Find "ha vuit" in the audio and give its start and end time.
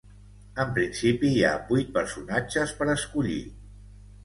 1.51-1.93